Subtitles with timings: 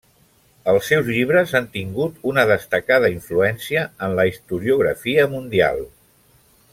[0.71, 5.85] Els seus llibres han tingut una destacada influència en la historiografia mundial.